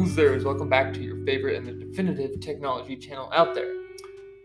[0.00, 0.46] Cruisers.
[0.46, 3.70] Welcome back to your favorite and the definitive technology channel out there,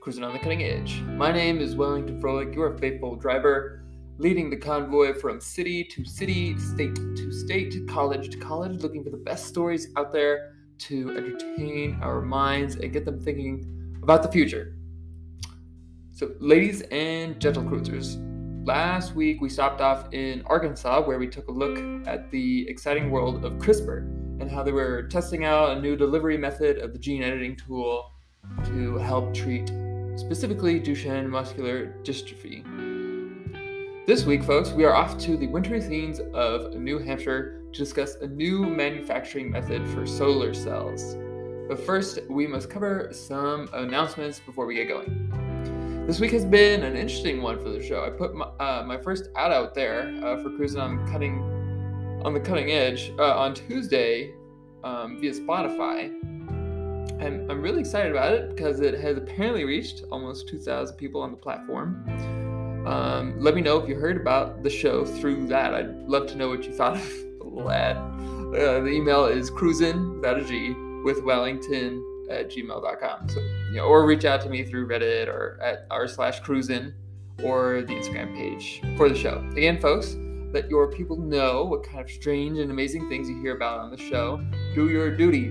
[0.01, 0.99] Cruising on the Cutting Edge.
[1.03, 3.85] My name is Wellington Froelich, your faithful driver,
[4.17, 9.11] leading the convoy from city to city, state to state, college to college, looking for
[9.11, 14.30] the best stories out there to entertain our minds and get them thinking about the
[14.30, 14.75] future.
[16.11, 18.17] So, ladies and gentle cruisers,
[18.66, 21.77] Last week, we stopped off in Arkansas where we took a look
[22.08, 24.14] at the exciting world of CRISPR
[24.45, 28.12] and how they were testing out a new delivery method of the gene editing tool
[28.63, 29.70] to help treat
[30.17, 32.63] specifically Duchenne muscular dystrophy.
[34.05, 38.17] This week, folks, we are off to the wintry scenes of New Hampshire to discuss
[38.17, 41.17] a new manufacturing method for solar cells.
[41.67, 46.06] But first, we must cover some announcements before we get going.
[46.06, 48.06] This week has been an interesting one for the show.
[48.06, 51.41] I put my, uh, my first ad out there uh, for cruising on cutting
[52.23, 54.34] on the cutting edge uh, on Tuesday
[54.86, 56.05] um, via Spotify.
[57.19, 61.31] And I'm really excited about it because it has apparently reached almost 2,000 people on
[61.31, 62.03] the platform.
[62.86, 65.73] Um, let me know if you heard about the show through that.
[65.73, 67.97] I'd love to know what you thought of the.
[68.56, 73.30] Uh, the email is cruisin, that a G, with Wellington at gmail.com.
[73.30, 76.94] So, you know, or reach out to me through Reddit or at r slash cruisin
[77.44, 79.45] or the Instagram page for the show.
[79.52, 80.16] Again, folks,
[80.56, 83.92] let your people know what kind of strange and amazing things you hear about on
[83.92, 84.42] the show.
[84.73, 85.47] Do your duty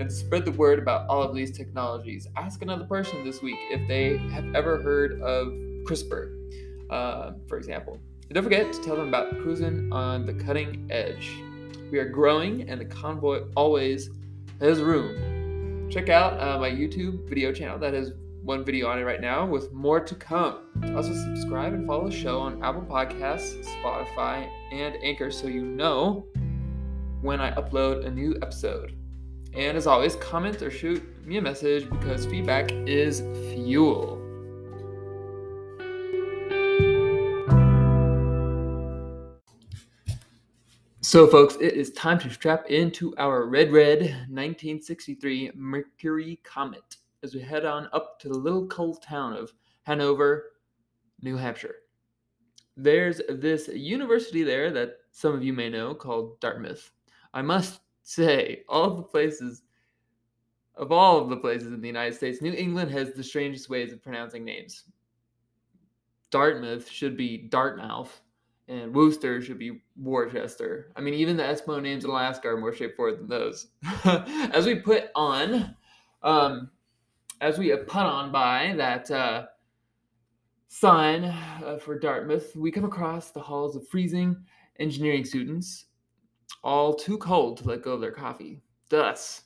[0.00, 2.26] and spread the word about all of these technologies.
[2.36, 5.52] Ask another person this week if they have ever heard of
[5.84, 8.00] CRISPR, uh, for example.
[8.22, 11.30] And don't forget to tell them about cruising on the cutting edge.
[11.92, 14.10] We are growing, and the convoy always
[14.60, 18.12] has room check out uh, my YouTube video channel that has
[18.48, 20.60] one video on it right now with more to come.
[20.96, 26.26] Also, subscribe and follow the show on Apple Podcasts, Spotify, and Anchor so you know
[27.20, 28.96] when I upload a new episode.
[29.52, 33.20] And as always, comment or shoot me a message because feedback is
[33.52, 34.16] fuel.
[41.02, 44.00] So, folks, it is time to strap into our Red Red
[44.30, 49.52] 1963 Mercury Comet as we head on up to the little cold town of
[49.82, 50.52] Hanover,
[51.22, 51.76] New Hampshire.
[52.76, 56.90] There's this university there that some of you may know called Dartmouth.
[57.34, 59.62] I must say, all of the places,
[60.76, 63.92] of all of the places in the United States, New England has the strangest ways
[63.92, 64.84] of pronouncing names.
[66.30, 68.20] Dartmouth should be Dartmouth
[68.68, 70.92] and Worcester should be Worcester.
[70.94, 73.68] I mean, even the Eskimo names in Alaska are more straightforward than those.
[74.52, 75.74] as we put on,
[76.22, 76.70] um,
[77.40, 79.46] as we put on by that uh,
[80.68, 84.36] sign uh, for Dartmouth, we come across the halls of freezing
[84.78, 85.86] engineering students,
[86.62, 88.60] all too cold to let go of their coffee.
[88.88, 89.42] Thus,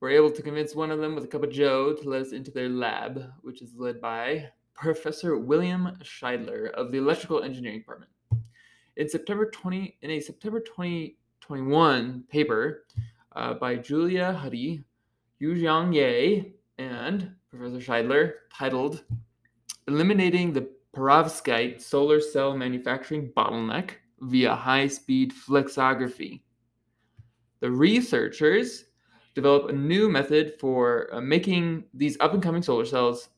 [0.00, 2.32] we're able to convince one of them with a cup of joe to let us
[2.32, 8.10] into their lab, which is led by Professor William Scheideler of the Electrical Engineering Department.
[8.96, 12.84] In September 20, in a September 2021 paper
[13.36, 14.84] uh, by Julia Huddy,
[15.40, 16.54] Yujiang Ye,
[16.90, 19.04] and Professor Scheideler, titled
[19.88, 26.42] "Eliminating the Perovskite Solar Cell Manufacturing Bottleneck via High-Speed Flexography,"
[27.60, 28.86] the researchers
[29.34, 33.28] develop a new method for uh, making these up-and-coming solar cells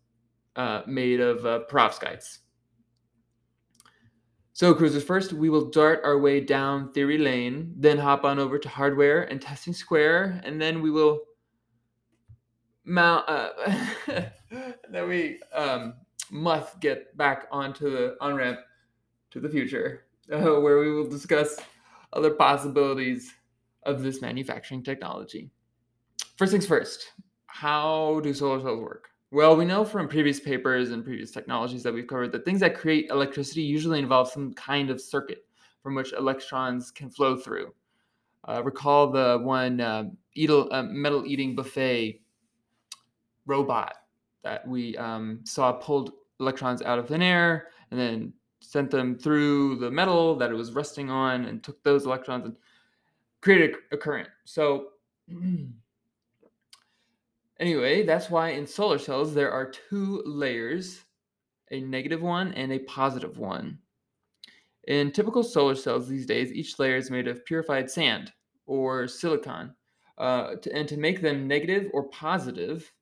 [0.56, 2.38] uh, made of uh, perovskites.
[4.52, 8.56] So, cruisers, first we will dart our way down theory lane, then hop on over
[8.56, 11.22] to hardware and testing square, and then we will
[12.84, 13.28] mount.
[13.28, 13.50] Uh,
[14.90, 15.94] then we um,
[16.30, 18.60] must get back onto the on ramp
[19.30, 21.58] to the future, uh, where we will discuss
[22.12, 23.32] other possibilities
[23.84, 25.50] of this manufacturing technology.
[26.36, 27.12] First things first,
[27.46, 29.08] how do solar cells work?
[29.30, 32.76] Well, we know from previous papers and previous technologies that we've covered that things that
[32.76, 35.44] create electricity usually involve some kind of circuit
[35.82, 37.74] from which electrons can flow through.
[38.48, 40.04] Uh, recall the one uh,
[40.48, 42.20] uh, metal eating buffet
[43.46, 43.94] robot
[44.42, 49.76] that we um, saw pulled electrons out of thin air and then sent them through
[49.76, 52.56] the metal that it was resting on and took those electrons and
[53.40, 54.28] created a current.
[54.44, 54.88] So
[57.60, 61.04] Anyway, that's why in solar cells there are two layers,
[61.70, 63.78] a negative one and a positive one.
[64.88, 68.32] In typical solar cells these days, each layer is made of purified sand
[68.66, 69.74] or silicon.
[70.18, 72.92] Uh, to, and to make them negative or positive,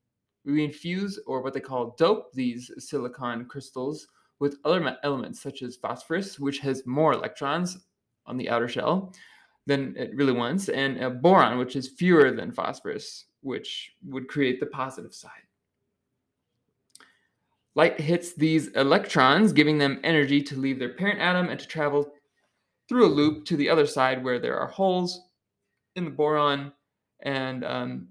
[0.44, 4.08] we infuse or what they call dope these silicon crystals
[4.40, 7.78] with other elements such as phosphorus, which has more electrons
[8.26, 9.12] on the outer shell,
[9.66, 14.66] than it really wants, and boron, which is fewer than phosphorus, which would create the
[14.66, 15.30] positive side.
[17.74, 22.12] Light hits these electrons, giving them energy to leave their parent atom and to travel
[22.88, 25.22] through a loop to the other side where there are holes
[25.96, 26.72] in the boron
[27.20, 28.08] and um,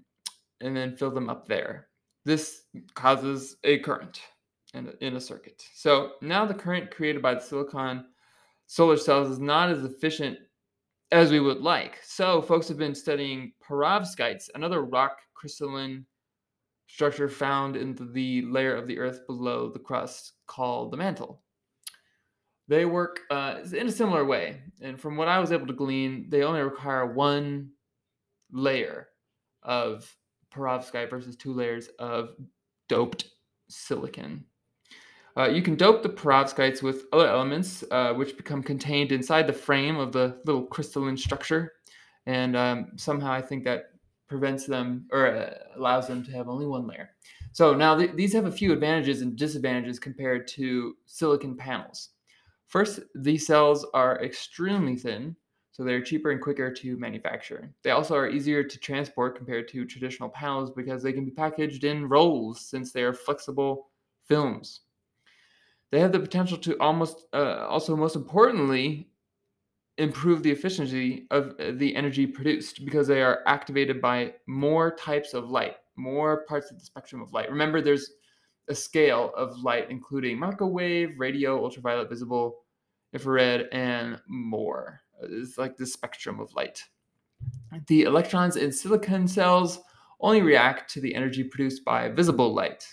[0.60, 1.88] and then fill them up there.
[2.24, 2.62] This
[2.94, 4.20] causes a current
[4.74, 5.62] in a, in a circuit.
[5.74, 8.06] So now the current created by the silicon
[8.66, 10.38] solar cells is not as efficient
[11.10, 11.98] as we would like.
[12.02, 16.06] So folks have been studying perovskites, another rock crystalline
[16.86, 21.42] structure found in the layer of the earth below the crust called the mantle.
[22.68, 24.62] They work uh, in a similar way.
[24.80, 27.70] And from what I was able to glean, they only require one
[28.50, 29.08] layer
[29.62, 30.10] of
[30.54, 32.30] perovskite versus two layers of
[32.88, 33.26] doped
[33.68, 34.44] silicon.
[35.36, 39.52] Uh, you can dope the perovskites with other elements, uh, which become contained inside the
[39.52, 41.72] frame of the little crystalline structure.
[42.26, 43.86] And um, somehow I think that
[44.28, 47.10] prevents them or uh, allows them to have only one layer.
[47.52, 52.10] So now th- these have a few advantages and disadvantages compared to silicon panels.
[52.66, 55.36] First, these cells are extremely thin,
[55.72, 57.72] so they're cheaper and quicker to manufacture.
[57.82, 61.84] They also are easier to transport compared to traditional panels because they can be packaged
[61.84, 63.88] in rolls since they are flexible
[64.28, 64.80] films.
[65.90, 69.08] They have the potential to almost, uh, also most importantly,
[69.98, 75.34] improve the efficiency of uh, the energy produced because they are activated by more types
[75.34, 77.50] of light, more parts of the spectrum of light.
[77.50, 78.12] Remember, there's
[78.68, 82.64] a scale of light, including microwave, radio, ultraviolet, visible,
[83.12, 85.01] infrared, and more.
[85.30, 86.82] It's like the spectrum of light.
[87.86, 89.80] The electrons in silicon cells
[90.20, 92.86] only react to the energy produced by visible light.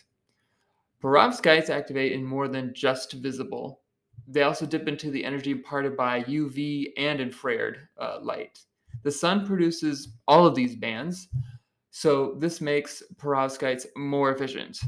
[1.01, 3.81] Perovskites activate in more than just visible.
[4.27, 8.59] They also dip into the energy imparted by UV and infrared uh, light.
[9.03, 11.29] The sun produces all of these bands,
[11.91, 14.79] so this makes perovskites more efficient.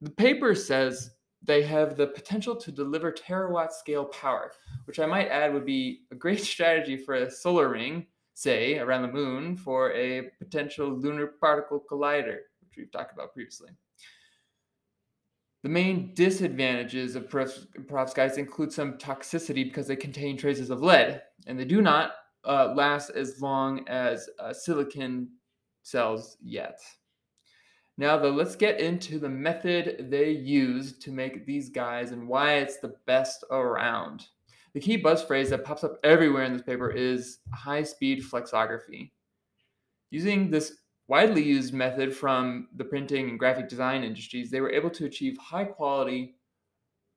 [0.00, 1.10] The paper says
[1.44, 4.52] they have the potential to deliver terawatt scale power,
[4.86, 9.02] which I might add would be a great strategy for a solar ring, say around
[9.02, 13.70] the moon, for a potential lunar particle collider, which we've talked about previously.
[15.62, 21.58] The main disadvantages of perovskites include some toxicity because they contain traces of lead, and
[21.58, 22.12] they do not
[22.44, 25.30] uh, last as long as uh, silicon
[25.82, 26.80] cells yet.
[27.96, 32.54] Now, though, let's get into the method they use to make these guys and why
[32.54, 34.26] it's the best around.
[34.72, 39.12] The key buzz phrase that pops up everywhere in this paper is high speed flexography.
[40.10, 44.90] Using this widely used method from the printing and graphic design industries, they were able
[44.90, 46.34] to achieve high quality,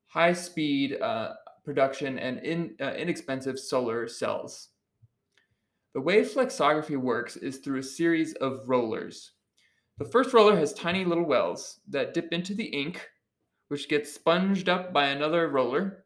[0.06, 1.34] high speed uh,
[1.66, 4.70] production and in, uh, inexpensive solar cells.
[5.96, 9.32] The way flexography works is through a series of rollers.
[9.98, 13.10] The first roller has tiny little wells that dip into the ink,
[13.70, 16.06] which gets sponged up by another roller,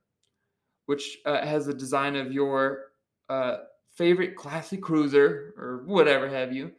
[0.86, 2.86] which uh, has a design of your
[3.30, 3.58] uh,
[3.96, 6.72] favorite classic cruiser or whatever have you,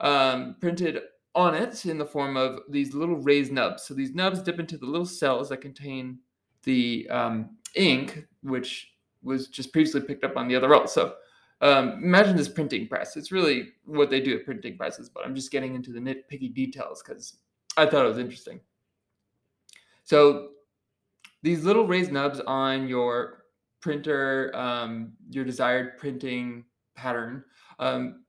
[0.00, 1.00] um, printed
[1.34, 3.84] on it in the form of these little raised nubs.
[3.84, 6.18] So these nubs dip into the little cells that contain
[6.64, 8.88] the um, ink, which
[9.22, 10.88] was just previously picked up on the other roll.
[10.88, 11.14] So
[11.60, 13.16] um, imagine this printing press.
[13.16, 16.52] It's really what they do at printing presses, but I'm just getting into the nitpicky
[16.54, 17.36] details because
[17.76, 18.60] I thought it was interesting.
[20.04, 20.48] So
[21.42, 23.44] these little raised nubs on your
[23.80, 26.64] printer, um, your desired printing
[26.96, 27.44] pattern,
[27.78, 28.24] um,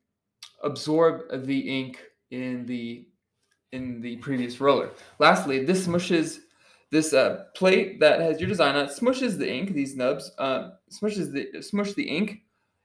[0.63, 2.00] absorb the ink
[2.31, 3.07] in the
[3.71, 4.91] in the previous roller.
[5.19, 6.39] Lastly, this smushes
[6.91, 9.73] this uh, plate that has your design on it smushes the ink.
[9.73, 12.40] These nubs uh, smushes the smush the ink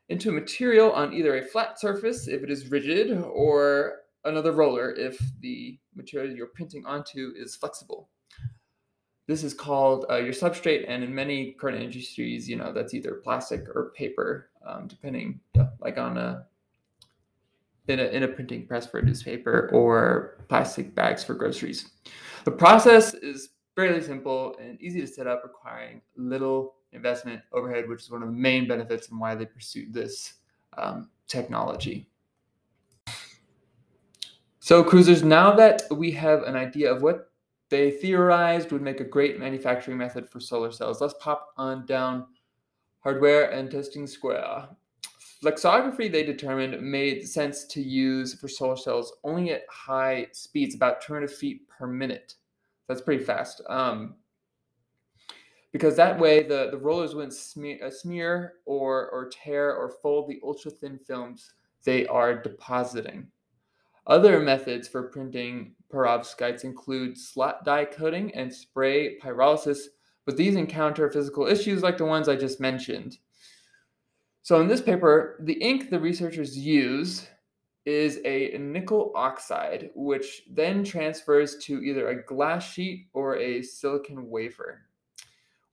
[0.09, 4.95] into a material on either a flat surface if it is rigid or another roller
[4.95, 8.09] if the material you're printing onto is flexible.
[9.27, 13.21] This is called uh, your substrate, and in many current industries, you know that's either
[13.25, 16.47] plastic or paper, um, depending, yeah, like on a
[17.89, 21.91] in a, in a printing press for a newspaper or plastic bags for groceries.
[22.45, 28.03] The process is fairly simple and easy to set up, requiring little investment overhead, which
[28.03, 30.35] is one of the main benefits and why they pursued this
[30.77, 32.09] um, technology.
[34.59, 37.31] So, cruisers, now that we have an idea of what
[37.69, 42.27] they theorized would make a great manufacturing method for solar cells, let's pop on down
[43.01, 44.67] hardware and testing square.
[45.41, 51.01] Flexography, they determined, made sense to use for solar cells only at high speeds, about
[51.01, 52.35] 200 feet per minute.
[52.89, 53.63] That's pretty fast.
[53.69, 54.17] Um,
[55.73, 60.29] because that way the, the rollers wouldn't smear, uh, smear or, or tear or fold
[60.29, 61.53] the ultra thin films
[61.85, 63.29] they are depositing.
[64.07, 69.81] Other methods for printing perovskites include slot die coating and spray pyrolysis,
[70.25, 73.19] but these encounter physical issues like the ones I just mentioned.
[74.43, 77.27] So in this paper, the ink the researchers use
[77.85, 84.29] is a nickel oxide, which then transfers to either a glass sheet or a silicon
[84.29, 84.86] wafer.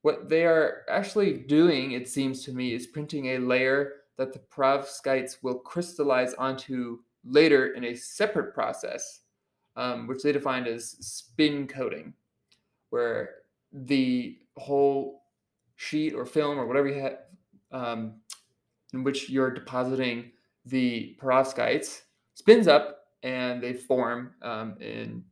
[0.04, 4.38] What they are actually doing, it seems to me, is printing a layer that the
[4.38, 9.20] perovskites will crystallize onto later in a separate process,
[9.76, 12.12] um, which they defined as spin coating,
[12.90, 13.30] where
[13.72, 15.22] the whole
[15.76, 17.20] sheet or film or whatever you have
[17.72, 18.16] um,
[18.92, 20.32] in which you're depositing
[20.66, 22.02] the perovskites
[22.34, 25.24] spins up and they form um, in,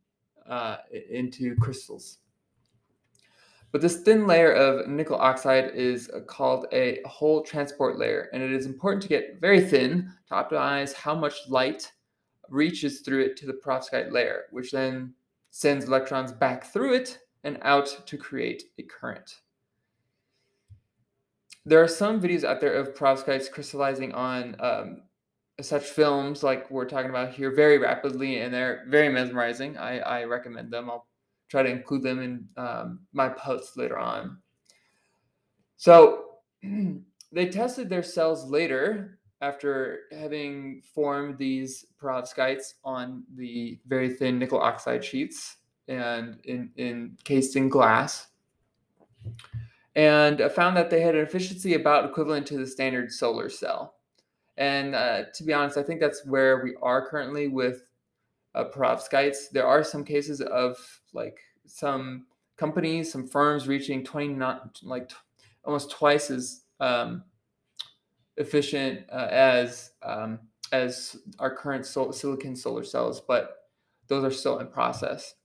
[0.49, 0.77] uh,
[1.11, 2.17] into crystals.
[3.73, 8.43] But this thin layer of nickel oxide is uh, called a hole transport layer, and
[8.43, 11.91] it is important to get very thin to optimize how much light
[12.49, 15.11] reaches through it to the perovskite layer, which then
[15.49, 19.39] sends electrons back through it and out to create a current.
[21.65, 25.01] There are some videos out there of perovskites crystallizing on um,
[25.61, 29.77] such films like we're talking about here very rapidly, and they're very mesmerizing.
[29.77, 30.91] I, I recommend them.
[30.91, 31.07] I'll
[31.53, 34.39] try to include them in um, my posts later on.
[35.77, 36.39] So
[37.31, 44.59] they tested their cells later after having formed these perovskites on the very thin nickel
[44.59, 45.57] oxide sheets
[45.87, 48.29] and in, in, encased in glass
[49.95, 53.93] and found that they had an efficiency about equivalent to the standard solar cell.
[54.57, 57.83] And uh, to be honest, I think that's where we are currently with
[58.55, 59.51] uh, perovskites.
[59.51, 60.77] There are some cases of
[61.13, 62.25] like some
[62.57, 65.15] companies, some firms reaching 20, not like t-
[65.65, 67.23] almost twice as um,
[68.37, 70.39] efficient uh, as um,
[70.71, 73.69] as our current sol- silicon solar cells, but
[74.07, 75.35] those are still in process.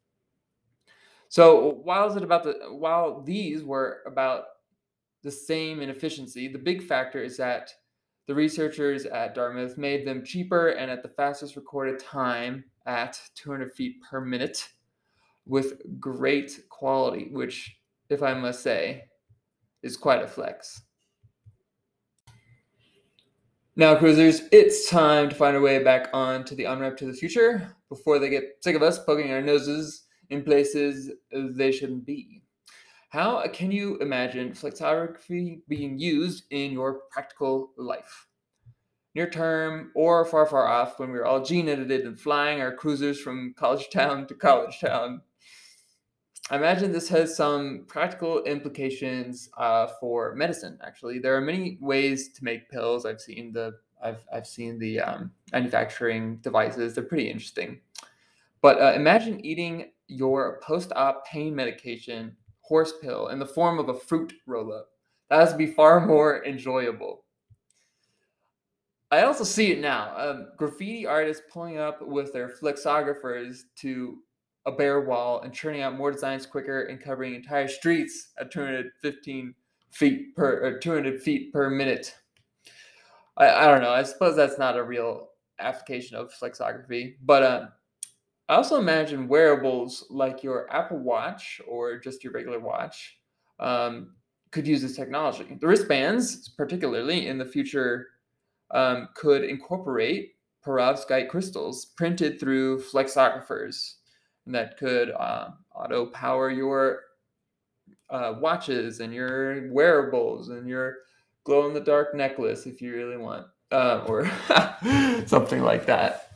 [1.28, 4.44] So while is it about the while these were about
[5.22, 7.70] the same in efficiency, the big factor is that
[8.26, 13.72] the researchers at Dartmouth made them cheaper and at the fastest recorded time at 200
[13.72, 14.68] feet per minute
[15.48, 17.76] with great quality, which,
[18.10, 19.04] if I must say,
[19.82, 20.82] is quite a flex.
[23.76, 27.12] Now, cruisers, it's time to find our way back on to the on-ramp to the
[27.12, 32.42] future before they get sick of us poking our noses in places they shouldn't be.
[33.10, 38.26] How can you imagine flexography being used in your practical life?
[39.14, 42.74] Near term or far, far off, when we are all gene edited and flying our
[42.74, 45.22] cruisers from college town to college town.
[46.50, 50.78] I imagine this has some practical implications uh, for medicine.
[50.82, 53.04] Actually, there are many ways to make pills.
[53.04, 56.94] I've seen the I've I've seen the um, manufacturing devices.
[56.94, 57.80] They're pretty interesting.
[58.62, 63.94] But uh, imagine eating your post-op pain medication horse pill in the form of a
[63.94, 64.88] fruit roll-up.
[65.28, 67.24] That has to be far more enjoyable.
[69.10, 70.12] I also see it now.
[70.16, 74.18] Um, graffiti artists pulling up with their flexographers to
[74.68, 79.54] a bare wall and churning out more designs quicker and covering entire streets at 215
[79.90, 82.14] feet per or 200 feet per minute.
[83.38, 83.90] I, I don't know.
[83.90, 87.66] I suppose that's not a real application of flexography, but uh,
[88.50, 93.18] I also imagine wearables like your Apple Watch or just your regular watch
[93.58, 94.14] um,
[94.50, 95.56] could use this technology.
[95.58, 98.08] The wristbands, particularly in the future,
[98.70, 100.34] um, could incorporate
[100.64, 103.94] perovskite crystals printed through flexographers
[104.54, 107.00] that could uh, auto power your
[108.10, 110.96] uh, watches and your wearables and your
[111.44, 114.30] glow in the dark necklace if you really want, uh, or
[115.26, 116.28] something like that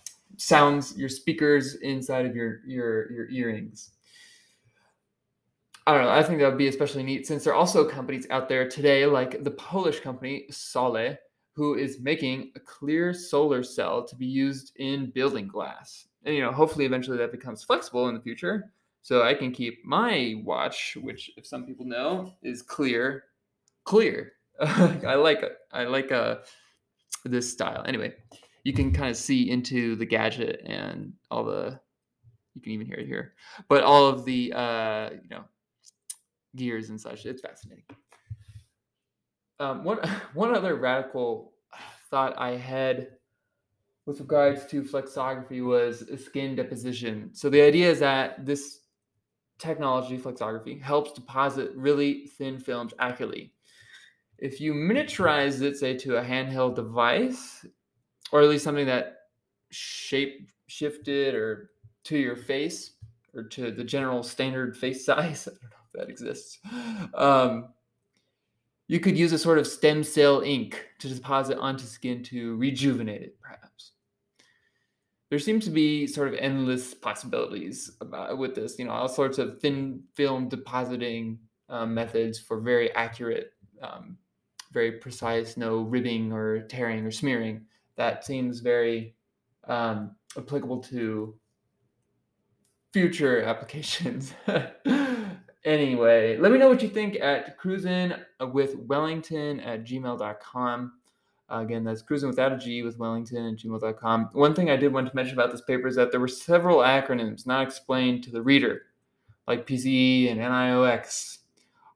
[0.43, 3.91] sounds your speakers inside of your your your earrings.
[5.87, 6.11] I don't know.
[6.11, 9.05] I think that would be especially neat since there are also companies out there today,
[9.05, 11.17] like the Polish company Saule,
[11.55, 16.07] who is making a clear solar cell to be used in building glass.
[16.25, 19.85] And you know, hopefully, eventually that becomes flexible in the future, so I can keep
[19.85, 23.25] my watch, which, if some people know, is clear,
[23.85, 24.33] clear.
[24.61, 25.57] I like it.
[25.73, 26.37] I like uh,
[27.25, 27.83] this style.
[27.87, 28.15] Anyway,
[28.65, 31.81] you can kind of see into the gadget and all the
[32.55, 33.35] you can even hear it here
[33.69, 35.45] but all of the uh you know
[36.57, 37.85] gears and such it's fascinating
[39.59, 39.99] um, one
[40.35, 41.53] one other radical
[42.11, 43.09] thought i had
[44.07, 48.83] with regards to flexography was skin deposition so the idea is that this
[49.63, 53.53] technology, flexography, helps deposit really thin films accurately.
[54.39, 57.65] If you miniaturize it, say, to a handheld device,
[58.33, 59.19] or at least something that
[59.71, 61.71] shape shifted or
[62.05, 62.95] to your face
[63.35, 66.59] or to the general standard face size, I don't know if that exists.
[67.15, 67.69] Um,
[68.89, 73.23] you could use a sort of stem cell ink to deposit onto skin to rejuvenate
[73.23, 73.92] it, perhaps
[75.33, 78.79] there seems to be sort of endless possibilities about, with this.
[78.79, 81.39] You know, all sorts of thin film depositing
[81.71, 84.19] um, methods for very accurate, um,
[84.73, 87.63] very precise, no ribbing or tearing or smearing.
[87.97, 89.15] That seems very
[89.67, 91.35] um, applicable to
[92.93, 94.35] future applications.
[95.65, 98.13] anyway, let me know what you think at cruising
[98.53, 100.93] with Wellington at gmail.com.
[101.53, 104.31] Uh, again, that's cruising without a G with Wellington and gmail.com.
[104.33, 106.79] One thing I did want to mention about this paper is that there were several
[106.79, 108.83] acronyms not explained to the reader,
[109.47, 111.39] like PCE and NIOX.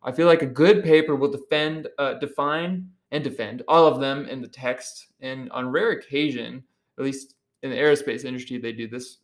[0.03, 4.27] I feel like a good paper will defend, uh, define, and defend all of them
[4.27, 5.07] in the text.
[5.21, 6.63] And on rare occasion,
[6.99, 9.19] at least in the aerospace industry, they do this.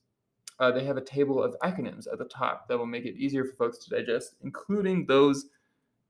[0.59, 3.45] Uh, they have a table of acronyms at the top that will make it easier
[3.45, 5.47] for folks to digest, including those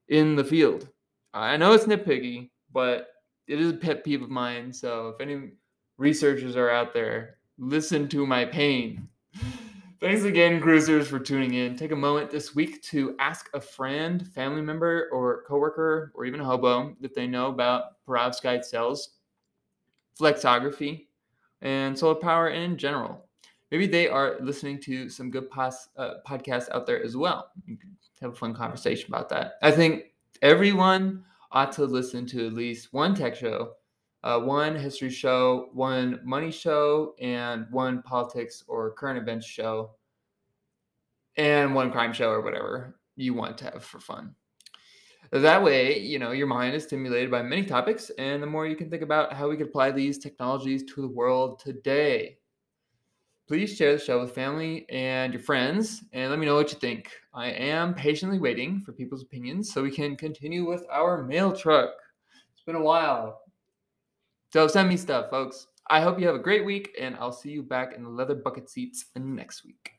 [0.09, 0.89] in the field.
[1.35, 3.12] I know it's nitpicky, but
[3.47, 4.73] it is a pet peeve of mine.
[4.73, 5.53] So if any
[5.99, 9.09] researchers are out there, listen to my pain.
[10.01, 11.77] Thanks again, cruisers, for tuning in.
[11.77, 16.41] Take a moment this week to ask a friend, family member, or coworker, or even
[16.41, 19.11] a hobo if they know about perovskite cells,
[20.19, 21.07] flexography,
[21.61, 23.29] and solar power in general.
[23.71, 27.53] Maybe they are listening to some good pos- uh, podcasts out there as well.
[28.21, 29.55] Have a fun conversation about that.
[29.63, 30.07] I think
[30.43, 33.73] everyone ought to listen to at least one tech show,
[34.25, 39.93] uh, one history show, one money show, and one politics or current events show,
[41.37, 44.35] and one crime show or whatever you want to have for fun.
[45.31, 48.77] That way, you know, your mind is stimulated by many topics, and the more you
[48.77, 52.37] can think about how we can apply these technologies to the world today.
[53.53, 56.79] Please share the show with family and your friends and let me know what you
[56.79, 57.11] think.
[57.35, 61.91] I am patiently waiting for people's opinions so we can continue with our mail truck.
[62.55, 63.43] It's been a while.
[64.55, 65.67] So send me stuff, folks.
[65.91, 68.37] I hope you have a great week, and I'll see you back in the leather
[68.37, 69.91] bucket seats next week.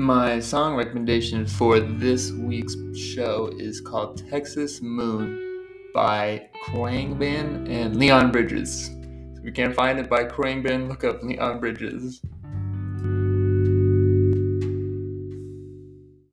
[0.00, 8.32] My song recommendation for this week's show is called Texas Moon by Khruangbin and Leon
[8.32, 8.88] Bridges.
[9.36, 12.22] If you can't find it by Khruangbin, look up Leon Bridges.